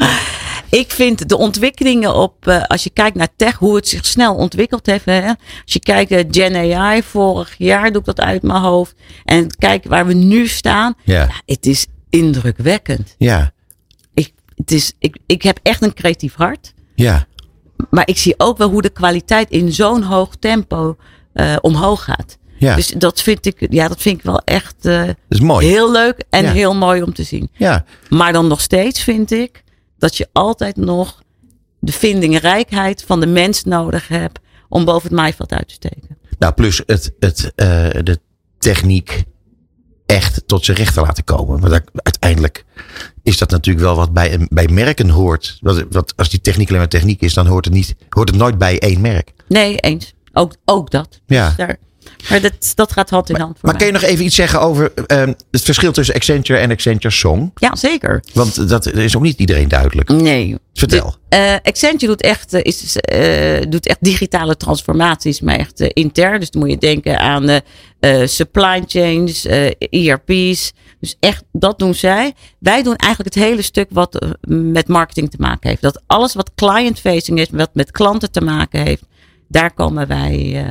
Ik 0.70 0.90
vind 0.90 1.28
de 1.28 1.36
ontwikkelingen 1.36 2.14
op, 2.14 2.46
eh, 2.46 2.62
als 2.62 2.84
je 2.84 2.90
kijkt 2.90 3.16
naar 3.16 3.28
tech, 3.36 3.56
hoe 3.56 3.76
het 3.76 3.88
zich 3.88 4.06
snel 4.06 4.34
ontwikkeld 4.34 4.86
heeft. 4.86 5.04
Hè? 5.04 5.26
Als 5.26 5.72
je 5.72 5.80
kijkt 5.80 6.10
naar 6.10 6.24
Gen 6.30 6.56
AI, 6.56 7.02
vorig 7.02 7.54
jaar 7.58 7.90
doe 7.90 8.00
ik 8.00 8.06
dat 8.06 8.20
uit 8.20 8.42
mijn 8.42 8.60
hoofd. 8.62 8.94
En 9.24 9.56
kijk 9.58 9.84
waar 9.84 10.06
we 10.06 10.12
nu 10.14 10.46
staan. 10.46 10.94
Ja. 11.04 11.14
Ja, 11.22 11.28
het 11.46 11.66
is 11.66 11.86
indrukwekkend. 12.10 13.14
Ja, 13.18 13.52
Ik, 14.14 14.32
het 14.54 14.70
is, 14.70 14.92
ik, 14.98 15.18
ik 15.26 15.42
heb 15.42 15.58
echt 15.62 15.82
een 15.82 15.94
creatief 15.94 16.34
hart. 16.34 16.72
ja. 16.94 17.28
Maar 17.90 18.06
ik 18.08 18.18
zie 18.18 18.34
ook 18.36 18.58
wel 18.58 18.70
hoe 18.70 18.82
de 18.82 18.90
kwaliteit 18.90 19.50
in 19.50 19.72
zo'n 19.72 20.02
hoog 20.02 20.34
tempo 20.38 20.96
eh, 21.32 21.56
omhoog 21.60 22.04
gaat. 22.04 22.38
Ja. 22.60 22.74
Dus 22.76 22.86
dat 22.86 23.22
vind 23.22 23.46
ik, 23.46 23.66
ja, 23.72 23.88
dat 23.88 24.00
vind 24.02 24.18
ik 24.18 24.22
wel 24.24 24.38
echt 24.44 24.74
eh, 24.84 25.04
Dat 25.06 25.16
is 25.28 25.40
mooi. 25.40 25.66
heel 25.66 25.92
leuk 25.92 26.24
en 26.30 26.44
Ja. 26.44 26.52
heel 26.52 26.74
mooi 26.74 27.02
om 27.02 27.14
te 27.14 27.22
zien. 27.22 27.50
Ja, 27.52 27.84
Maar 28.08 28.32
dan 28.32 28.46
nog 28.48 28.60
steeds 28.60 29.02
vind 29.02 29.30
ik 29.30 29.62
dat 29.98 30.16
je 30.16 30.28
altijd 30.32 30.76
nog 30.76 31.22
de 31.78 31.92
vindingrijkheid 31.92 33.02
van 33.06 33.20
de 33.20 33.26
mens 33.26 33.64
nodig 33.64 34.08
hebt 34.08 34.38
om 34.68 34.84
boven 34.84 35.08
het 35.08 35.16
maaiveld 35.18 35.52
uit 35.52 35.68
te 35.68 35.74
steken. 35.74 36.18
nou 36.38 36.52
plus 36.54 36.82
het, 36.86 37.12
het, 37.18 37.52
eh, 37.56 37.66
de 38.02 38.18
techniek 38.58 39.24
echt 40.06 40.42
tot 40.46 40.64
zijn 40.64 40.76
recht 40.76 40.94
te 40.94 41.00
laten 41.00 41.24
komen. 41.24 41.60
Want 41.60 41.82
uiteindelijk 41.94 42.64
is 43.22 43.38
dat 43.38 43.50
natuurlijk 43.50 43.84
wel 43.84 43.96
wat 43.96 44.12
bij, 44.12 44.32
een- 44.34 44.48
bij 44.50 44.68
merken 44.68 45.08
hoort. 45.08 45.58
Wat, 45.60 45.84
wat, 45.90 46.12
als 46.16 46.28
die 46.28 46.40
techniek 46.40 46.68
alleen 46.68 46.80
maar 46.80 46.88
techniek 46.88 47.20
is, 47.20 47.34
dan 47.34 47.46
hoort 47.46 47.64
het, 47.64 47.74
niet, 47.74 47.94
hoort 48.08 48.28
het 48.28 48.38
nooit 48.38 48.58
bij 48.58 48.78
één 48.78 49.00
merk. 49.00 49.32
Nee, 49.48 49.76
eens. 49.76 50.14
Ook, 50.32 50.54
ook 50.64 50.90
dat. 50.90 51.20
Ja. 51.26 51.46
Dus 51.46 51.56
daar, 51.56 51.76
maar 52.28 52.40
dat, 52.40 52.72
dat 52.74 52.92
gaat 52.92 53.10
hand 53.10 53.30
in 53.30 53.36
hand 53.36 53.58
voor 53.58 53.68
Maar 53.68 53.76
kun 53.76 53.86
je 53.86 53.92
nog 53.92 54.02
even 54.02 54.24
iets 54.24 54.34
zeggen 54.34 54.60
over 54.60 54.92
eh, 55.06 55.26
het 55.50 55.62
verschil 55.62 55.92
tussen 55.92 56.14
Accenture 56.14 56.58
en 56.58 56.70
Accenture 56.70 57.14
Song? 57.14 57.50
Ja, 57.54 57.76
zeker. 57.76 58.24
Want 58.32 58.68
dat 58.68 58.92
is 58.92 59.16
ook 59.16 59.22
niet 59.22 59.38
iedereen 59.38 59.68
duidelijk. 59.68 60.08
Nee. 60.08 60.56
Vertel. 60.74 61.14
Eh 61.28 61.54
Accenture 61.62 62.06
doet 62.06 62.22
echt, 62.22 62.52
eh, 62.52 62.60
is, 62.62 62.96
eh, 62.96 63.66
doet 63.68 63.86
echt 63.86 63.98
digitale 64.00 64.56
transformaties, 64.56 65.40
maar 65.40 65.56
echt 65.56 65.80
intern. 65.80 66.40
Dus 66.40 66.50
dan 66.50 66.62
moet 66.62 66.70
je 66.70 66.78
denken 66.78 67.18
aan 67.18 67.60
supply 68.24 68.82
chains, 68.86 69.46
ERP's. 69.78 70.72
Dus 71.00 71.16
echt, 71.20 71.44
dat 71.52 71.78
doen 71.78 71.94
zij. 71.94 72.34
Wij 72.58 72.82
doen 72.82 72.96
eigenlijk 72.96 73.34
het 73.34 73.44
hele 73.44 73.62
stuk 73.62 73.88
wat 73.90 74.26
met 74.48 74.88
marketing 74.88 75.30
te 75.30 75.36
maken 75.40 75.68
heeft. 75.68 75.82
Dat 75.82 76.02
alles 76.06 76.34
wat 76.34 76.50
client-facing 76.54 77.40
is, 77.40 77.48
wat 77.50 77.70
met 77.74 77.90
klanten 77.90 78.30
te 78.30 78.40
maken 78.40 78.82
heeft, 78.82 79.02
daar 79.48 79.74
komen 79.74 80.06
wij, 80.06 80.64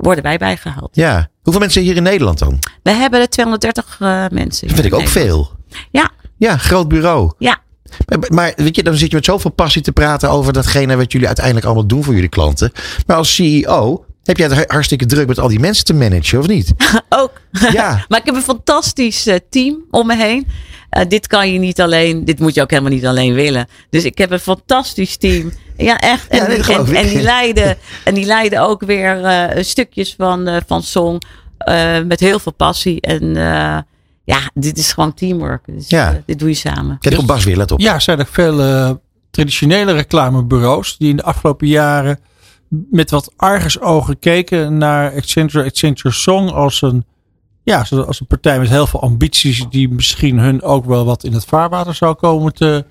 worden 0.00 0.24
wij 0.24 0.38
bij 0.38 0.56
gehaald. 0.56 0.88
Ja. 0.92 1.28
Hoeveel 1.42 1.60
mensen 1.62 1.82
hier 1.82 1.96
in 1.96 2.02
Nederland 2.02 2.38
dan? 2.38 2.58
We 2.82 2.90
hebben 2.90 3.20
er 3.20 3.28
230 3.28 3.96
eh, 4.00 4.24
mensen. 4.30 4.66
Dat 4.66 4.76
vind 4.76 4.92
ik 4.92 5.00
ook 5.00 5.08
veel. 5.08 5.50
Ja, 5.90 6.10
Ja, 6.36 6.56
groot 6.56 6.88
bureau. 6.88 7.32
ja. 7.38 7.58
Maar, 8.06 8.18
maar 8.32 8.52
weet 8.56 8.76
je, 8.76 8.82
dan 8.82 8.94
zit 8.94 9.10
je 9.10 9.16
met 9.16 9.24
zoveel 9.24 9.50
passie 9.50 9.82
te 9.82 9.92
praten 9.92 10.30
over 10.30 10.52
datgene 10.52 10.96
wat 10.96 11.12
jullie 11.12 11.26
uiteindelijk 11.26 11.66
allemaal 11.66 11.86
doen 11.86 12.04
voor 12.04 12.14
jullie 12.14 12.28
klanten. 12.28 12.72
Maar 13.06 13.16
als 13.16 13.34
CEO 13.34 14.04
heb 14.24 14.36
jij 14.36 14.46
het 14.46 14.70
hartstikke 14.70 15.06
druk 15.06 15.26
met 15.26 15.38
al 15.38 15.48
die 15.48 15.58
mensen 15.60 15.84
te 15.84 15.94
managen, 15.94 16.38
of 16.38 16.46
niet? 16.46 16.72
Ook. 17.08 17.32
Ja. 17.72 17.90
maar 18.08 18.18
ik 18.18 18.26
heb 18.26 18.34
een 18.34 18.42
fantastisch 18.42 19.26
eh, 19.26 19.36
team 19.50 19.84
om 19.90 20.06
me 20.06 20.16
heen. 20.16 20.46
Eh, 20.90 21.08
dit 21.08 21.26
kan 21.26 21.52
je 21.52 21.58
niet 21.58 21.80
alleen, 21.80 22.24
dit 22.24 22.38
moet 22.38 22.54
je 22.54 22.62
ook 22.62 22.70
helemaal 22.70 22.92
niet 22.92 23.06
alleen 23.06 23.34
willen. 23.34 23.66
Dus 23.90 24.04
ik 24.04 24.18
heb 24.18 24.30
een 24.30 24.40
fantastisch 24.40 25.16
team. 25.16 25.52
Ja, 25.82 25.98
echt. 25.98 26.28
En, 26.28 26.38
Ja, 26.38 26.46
nee, 26.46 26.56
dat 26.62 26.88
en, 26.88 27.06
die 27.06 27.20
leiden, 27.22 27.76
en 28.04 28.14
die 28.14 28.24
leiden 28.24 28.60
ook 28.62 28.84
weer 28.84 29.24
eh, 29.24 29.62
stukjes 29.62 30.14
van, 30.18 30.46
eh, 30.48 30.56
van 30.66 30.82
song. 30.82 31.18
eh, 31.58 32.02
met 32.02 32.20
heel 32.20 32.38
veel 32.38 32.52
passie. 32.52 33.00
En 33.00 33.36
eh, 33.36 33.78
ja, 34.24 34.38
dit 34.54 34.78
is 34.78 34.92
gewoon 34.92 35.14
teamwork. 35.14 35.62
Dus, 35.66 35.88
Ja. 35.88 36.22
dit 36.26 36.38
doe 36.38 36.48
je 36.48 36.54
samen. 36.54 36.98
Kijk 36.98 37.18
op 37.18 37.26
Bas 37.26 37.44
weer, 37.44 37.56
let 37.56 37.72
op. 37.72 37.80
Ja, 37.80 37.94
er 37.94 38.00
zijn 38.00 38.20
ook 38.20 38.28
veel 38.28 38.60
eh, 38.62 38.90
traditionele 39.30 39.92
reclamebureaus 39.92 40.96
die 40.98 41.10
in 41.10 41.16
de 41.16 41.22
afgelopen 41.22 41.66
jaren 41.66 42.18
met 42.90 43.10
wat 43.10 43.32
argusogen 43.36 44.18
keken 44.18 44.78
naar 44.78 45.14
Accenture, 45.14 45.64
Accenture 45.64 46.14
Song 46.14 46.48
als 46.48 46.82
een, 46.82 47.04
ja, 47.62 47.84
als 48.06 48.20
een 48.20 48.26
partij 48.26 48.58
met 48.58 48.68
heel 48.68 48.86
veel 48.86 49.02
ambities 49.02 49.66
die 49.70 49.88
misschien 49.88 50.38
hun 50.38 50.62
ook 50.62 50.84
wel 50.84 51.04
wat 51.04 51.24
in 51.24 51.32
het 51.32 51.44
vaarwater 51.44 51.94
zou 51.94 52.14
komen 52.14 52.52
te 52.54 52.84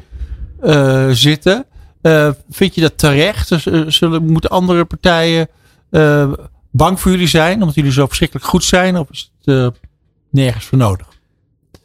eh, 0.62 1.08
zitten. 1.12 1.66
Eh, 2.02 2.30
vind 2.50 2.76
je 2.76 2.82
dat 2.82 2.98
terecht? 2.98 3.50
Dus, 3.50 3.66
eh, 3.66 3.82
zullen, 3.88 4.26
moeten 4.26 4.50
andere 4.50 4.86
partijen 4.86 5.48
eh, 5.90 6.32
bang 6.72 7.00
voor 7.00 7.12
jullie 7.12 7.28
zijn 7.28 7.60
omdat 7.60 7.76
jullie 7.76 7.92
zo 7.92 8.06
verschrikkelijk 8.06 8.48
goed 8.48 8.64
zijn? 8.64 8.98
Of 8.98 9.08
is 9.10 9.32
het 9.42 9.56
eh, 9.56 9.68
nergens 10.30 10.66
voor 10.66 10.78
nodig? 10.78 11.08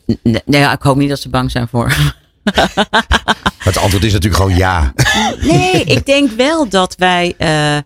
Nee, 0.06 0.42
nee, 0.44 0.60
ja, 0.60 0.72
ik 0.72 0.82
hoop 0.82 0.96
niet 0.96 1.08
dat 1.08 1.20
ze 1.20 1.28
bang 1.28 1.50
zijn 1.50 1.68
voor. 1.68 1.92
Het 3.58 3.76
antwoord 3.76 4.04
is 4.04 4.12
natuurlijk 4.12 4.42
gewoon 4.42 4.56
ja. 4.56 4.92
Nee, 5.40 5.84
ik 5.84 6.06
denk 6.06 6.30
wel 6.30 6.68
dat 6.68 6.94
wij 6.96 7.34
eh, 7.38 7.78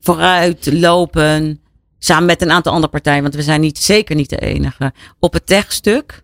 vooruit 0.00 0.72
lopen. 0.72 1.60
Samen 1.98 2.26
met 2.26 2.42
een 2.42 2.50
aantal 2.50 2.72
andere 2.72 2.92
partijen. 2.92 3.22
Want 3.22 3.34
we 3.34 3.42
zijn 3.42 3.60
niet, 3.60 3.78
zeker 3.78 4.16
niet 4.16 4.30
de 4.30 4.38
enige. 4.38 4.92
Op 5.18 5.32
het 5.32 5.46
techstuk. 5.46 6.22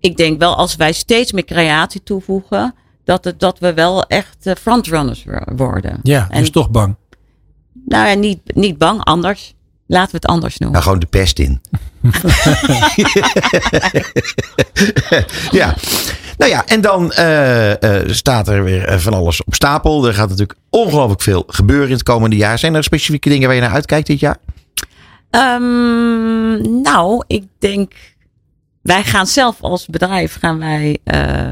Ik 0.00 0.16
denk 0.16 0.38
wel 0.38 0.56
als 0.56 0.76
wij 0.76 0.92
steeds 0.92 1.32
meer 1.32 1.44
creatie 1.44 2.02
toevoegen. 2.02 2.74
Dat, 3.10 3.24
het, 3.24 3.40
dat 3.40 3.58
we 3.58 3.74
wel 3.74 4.04
echt 4.04 4.36
eh, 4.46 4.54
frontrunners 4.54 5.24
wo- 5.24 5.54
worden. 5.56 5.98
Ja, 6.02 6.26
En- 6.30 6.40
dus 6.40 6.50
toch 6.50 6.70
bang. 6.70 6.96
Nou 7.86 8.08
ja, 8.08 8.14
niet, 8.14 8.40
niet 8.54 8.78
bang. 8.78 9.04
Anders. 9.04 9.54
Laten 9.86 10.10
we 10.10 10.16
het 10.16 10.26
anders 10.26 10.58
noemen. 10.58 10.80
Nou, 10.80 10.90
gewoon 10.90 11.08
de 11.10 11.18
pest 11.18 11.38
in. 11.38 11.60
ja. 15.60 15.74
Nou 16.38 16.50
ja, 16.50 16.66
en 16.66 16.80
dan 16.80 17.12
eh, 17.12 17.82
eh, 18.02 18.08
staat 18.08 18.48
er 18.48 18.64
weer 18.64 19.00
van 19.00 19.14
alles 19.14 19.44
op 19.44 19.54
stapel. 19.54 20.06
Er 20.06 20.14
gaat 20.14 20.28
natuurlijk 20.28 20.58
ongelooflijk 20.68 21.22
veel 21.22 21.44
gebeuren 21.46 21.86
in 21.86 21.92
het 21.92 22.02
komende 22.02 22.36
jaar. 22.36 22.58
Zijn 22.58 22.74
er 22.74 22.84
specifieke 22.84 23.28
dingen 23.28 23.46
waar 23.46 23.56
je 23.56 23.62
naar 23.62 23.72
uitkijkt 23.74 24.06
dit 24.06 24.20
jaar? 24.20 24.36
Ehm, 25.30 26.80
nou, 26.82 27.24
ik 27.26 27.44
denk. 27.58 27.92
Wij 28.82 29.04
gaan 29.04 29.26
zelf 29.26 29.56
als 29.60 29.86
bedrijf 29.86 30.36
gaan 30.40 30.58
wij 30.58 30.98
eh, 31.04 31.48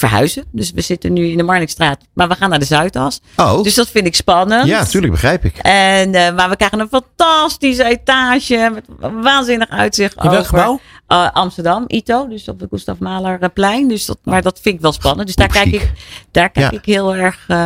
verhuizen. 0.00 0.44
Dus 0.52 0.70
we 0.70 0.80
zitten 0.80 1.12
nu 1.12 1.26
in 1.26 1.36
de 1.36 1.42
Marnixstraat. 1.42 1.98
Maar 2.12 2.28
we 2.28 2.34
gaan 2.34 2.50
naar 2.50 2.58
de 2.58 2.64
Zuidas. 2.64 3.20
Oh, 3.36 3.62
Dus 3.62 3.74
dat 3.74 3.88
vind 3.88 4.06
ik 4.06 4.14
spannend. 4.14 4.66
ja, 4.66 4.84
tuurlijk 4.84 5.12
begrijp 5.12 5.44
ik. 5.44 5.56
En, 5.58 6.14
eh, 6.14 6.34
maar 6.34 6.48
we 6.48 6.56
krijgen 6.56 6.80
een 6.80 6.88
fantastische 6.90 7.84
etage 7.84 8.70
met 8.74 8.84
een 9.00 9.22
waanzinnig 9.22 9.68
uitzicht 9.68 10.14
In 10.16 10.22
welk 10.22 10.34
over 10.34 10.46
gebouw? 10.58 10.80
eh, 11.06 11.28
Amsterdam, 11.32 11.84
ITO, 11.86 12.28
dus 12.28 12.48
op 12.48 12.58
de 12.58 12.66
Gustav 12.70 12.98
Mahlerplein. 12.98 13.88
Dus 13.88 14.06
dat, 14.06 14.18
maar 14.24 14.42
dat 14.42 14.58
vind 14.62 14.74
ik 14.74 14.80
wel 14.80 14.92
spannend. 14.92 15.26
Dus 15.26 15.36
daar 15.36 15.48
kijk 15.48 15.66
ik, 15.66 15.92
daar 16.30 16.50
kijk 16.50 16.70
Ja. 16.72 16.78
ik 16.78 16.84
heel 16.84 17.14
erg 17.14 17.38
eh, 17.48 17.56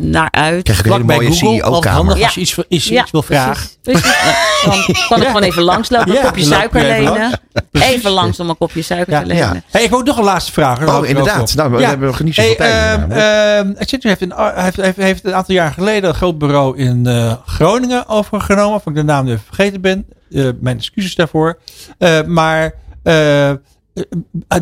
naar 0.00 0.28
uit. 0.30 0.62
Krijg 0.62 0.78
ik 0.78 0.84
een 0.86 0.92
hele 0.92 1.04
mooie 1.04 1.32
CEO-kamer. 1.32 1.88
handig 1.88 2.18
Ja. 2.18 2.24
als 2.24 2.34
je 2.34 2.40
iets, 2.40 2.58
iets, 2.68 2.90
iets 2.90 3.10
wil 3.10 3.22
vragen. 3.22 3.68
Precies, 3.82 4.02
precies. 4.64 4.86
Dan 4.98 5.06
kan 5.08 5.20
ik 5.20 5.26
gewoon 5.26 5.42
even 5.42 5.62
langslopen, 5.62 6.16
een 6.16 6.22
kopje 6.24 6.44
suiker 6.44 6.84
even 6.90 7.04
lenen. 7.12 7.40
Even 7.72 8.10
langs 8.10 8.40
om 8.40 8.48
een 8.48 8.56
kopje 8.58 8.82
suiker 8.82 9.12
Ja, 9.12 9.20
te 9.20 9.26
lenen. 9.26 9.42
ja. 9.54 9.62
Hey, 9.70 9.82
ik 9.82 9.90
heb 9.90 9.98
ook 9.98 10.04
nog 10.06 10.18
een 10.18 10.24
laatste 10.24 10.52
vraag. 10.52 10.86
Oh, 10.86 10.96
er 10.96 11.04
inderdaad. 11.06 11.54
Nou, 11.54 11.80
we 11.84 11.90
hebben 11.90 12.08
nog 12.08 12.22
niet 12.22 12.34
zoveel 12.34 12.56
tijd 12.56 13.00
ehm, 13.00 13.10
ehm, 13.10 13.74
Accenture 13.78 14.08
heeft 14.08 14.20
een, 14.20 14.62
heeft, 14.62 14.76
heeft, 14.76 14.96
heeft 14.96 15.24
een 15.24 15.34
aantal 15.34 15.54
jaar 15.54 15.72
geleden 15.72 16.08
een 16.08 16.14
groot 16.14 16.38
bureau 16.38 16.78
in 16.78 17.06
eh, 17.06 17.32
Groningen 17.46 18.08
overgenomen. 18.08 18.74
Of 18.74 18.86
ik 18.86 18.94
de 18.94 19.02
naam 19.02 19.24
nu 19.24 19.30
even 19.30 19.44
vergeten 19.44 19.80
ben. 19.80 20.06
Eh, 20.30 20.48
mijn 20.60 20.76
excuses 20.76 21.14
daarvoor. 21.14 21.58
Eh, 21.98 22.22
maar 22.22 22.74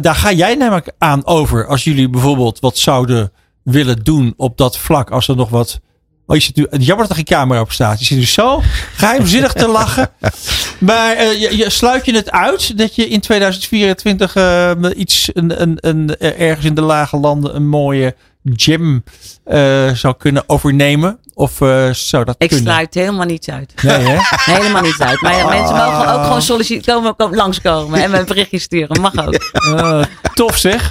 daar 0.00 0.14
ga 0.14 0.32
jij 0.32 0.54
namelijk 0.54 0.92
aan 0.98 1.26
over. 1.26 1.66
Als 1.66 1.84
jullie 1.84 2.08
bijvoorbeeld 2.08 2.60
wat 2.60 2.76
zouden 2.76 3.32
willen 3.62 4.04
doen 4.04 4.34
op 4.36 4.56
dat 4.56 4.78
vlak. 4.78 5.10
Als 5.10 5.28
er 5.28 5.36
nog 5.36 5.48
wat... 5.48 5.80
Oh, 6.26 6.36
je 6.36 6.42
zit 6.42 6.56
nu, 6.56 6.66
jammer 6.70 7.08
dat 7.08 7.08
er 7.08 7.14
geen 7.14 7.36
camera 7.36 7.60
op 7.60 7.72
staat. 7.72 7.98
Je 7.98 8.04
zit 8.04 8.18
nu 8.18 8.26
zo 8.26 8.62
geheimzinnig 8.96 9.52
te 9.52 9.68
lachen. 9.68 10.10
Maar 10.78 11.16
eh, 11.16 11.40
je, 11.40 11.56
je, 11.56 11.70
sluit 11.70 12.04
je 12.04 12.14
het 12.14 12.30
uit 12.30 12.78
dat 12.78 12.94
je 12.94 13.08
in 13.08 13.20
2024 13.20 14.34
eh, 14.34 14.70
iets 14.96 15.30
een, 15.32 15.62
een, 15.62 15.76
een, 15.80 16.16
eh, 16.16 16.40
ergens 16.40 16.66
in 16.66 16.74
de 16.74 16.82
lage 16.82 17.16
landen 17.16 17.56
een 17.56 17.68
mooie 17.68 18.14
gym 18.44 19.04
eh, 19.44 19.90
zou 19.90 20.14
kunnen 20.18 20.44
overnemen? 20.46 21.18
Of 21.34 21.60
uh, 21.60 21.92
zou 21.92 22.24
dat 22.24 22.34
ik 22.38 22.48
kunnen? 22.48 22.66
Sluit 22.66 22.94
helemaal 22.94 23.26
niets 23.26 23.48
uit. 23.48 23.72
Nee, 23.82 23.96
hè? 23.96 24.18
helemaal 24.54 24.82
niets 24.82 25.00
uit. 25.00 25.20
Maar 25.20 25.36
ja, 25.36 25.48
mensen 25.48 25.76
mogen 25.76 26.14
ook 26.14 26.22
gewoon 26.22 26.42
solliciteren, 26.42 26.94
komen, 26.94 27.16
komen, 27.16 27.36
langskomen 27.36 28.02
en 28.02 28.14
een 28.14 28.24
berichtje 28.24 28.58
sturen. 28.58 29.00
Mag 29.00 29.26
ook. 29.26 29.50
Uh, 29.66 30.02
tof 30.34 30.58
zeg. 30.58 30.90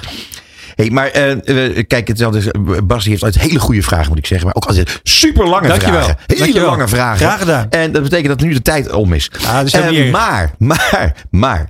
Hey, 0.82 0.90
maar 0.90 1.18
uh, 1.18 1.84
kijk, 1.88 2.08
het 2.08 2.20
is 2.20 2.48
Bas 2.84 3.06
heeft 3.06 3.24
altijd 3.24 3.44
hele 3.44 3.60
goede 3.60 3.84
vragen, 3.84 4.08
moet 4.08 4.18
ik 4.18 4.26
zeggen. 4.26 4.48
Maar 4.48 4.56
ook 4.56 4.66
altijd 4.66 5.00
super 5.04 5.48
lange 5.48 5.68
Dankjewel. 5.68 6.02
vragen. 6.02 6.18
Hele 6.26 6.40
Dankjewel. 6.40 6.70
lange 6.70 6.88
vragen. 6.88 7.26
Graag 7.26 7.40
gedaan. 7.40 7.70
En 7.70 7.92
dat 7.92 8.04
betekent 8.04 8.28
dat 8.28 8.42
nu 8.42 8.54
de 8.54 8.62
tijd 8.62 8.92
om 8.92 9.14
is. 9.14 9.32
Ah, 9.48 9.92
uh, 9.94 10.12
maar, 10.12 10.52
maar, 10.58 11.16
maar. 11.30 11.70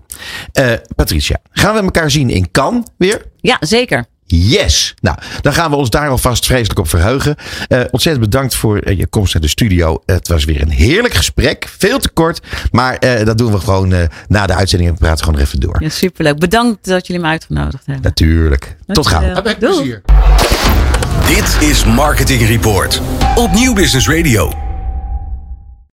Uh, 0.59 0.71
Patricia, 0.95 1.37
gaan 1.51 1.73
we 1.73 1.81
elkaar 1.81 2.11
zien 2.11 2.29
in 2.29 2.51
Cannes 2.51 2.83
weer? 2.97 3.21
Ja, 3.37 3.57
zeker. 3.59 4.05
Yes. 4.31 4.93
Nou, 5.01 5.17
dan 5.41 5.53
gaan 5.53 5.69
we 5.69 5.75
ons 5.75 5.89
daar 5.89 6.09
alvast 6.09 6.45
vreselijk 6.45 6.79
op 6.79 6.89
verheugen. 6.89 7.35
Uh, 7.67 7.81
ontzettend 7.91 8.29
bedankt 8.29 8.55
voor 8.55 8.87
uh, 8.87 8.97
je 8.97 9.07
komst 9.07 9.33
naar 9.33 9.41
de 9.41 9.49
studio. 9.49 10.01
het 10.05 10.27
was 10.27 10.45
weer 10.45 10.61
een 10.61 10.69
heerlijk 10.69 11.13
gesprek. 11.13 11.69
Veel 11.77 11.99
te 11.99 12.09
kort. 12.09 12.41
Maar 12.71 12.97
uh, 12.99 13.25
dat 13.25 13.37
doen 13.37 13.51
we 13.51 13.59
gewoon 13.59 14.09
na 14.27 14.45
de 14.45 14.53
uitzending. 14.53 14.89
En 14.89 14.95
we 14.95 15.01
praten 15.03 15.25
gewoon 15.25 15.39
even 15.39 15.59
door. 15.59 15.75
Ja, 15.79 15.89
superleuk. 15.89 16.39
Bedankt 16.39 16.87
dat 16.87 17.07
jullie 17.07 17.21
me 17.21 17.27
uitgenodigd 17.27 17.85
hebben. 17.85 18.03
Natuurlijk. 18.03 18.75
Tot 18.87 19.07
gauw. 19.07 19.21
Heb 19.21 19.55
plezier. 19.59 20.01
Dit 21.27 21.69
is 21.69 21.85
Marketing 21.85 22.47
Report 22.47 23.01
op 23.35 23.51
Nieuw 23.51 23.73
Business 23.73 24.07
Radio. 24.07 24.70